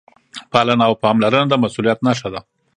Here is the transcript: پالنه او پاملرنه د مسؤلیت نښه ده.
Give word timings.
پالنه 0.51 0.83
او 0.89 0.93
پاملرنه 1.01 1.47
د 1.49 1.53
مسؤلیت 1.63 1.99
نښه 2.05 2.29
ده. 2.33 2.39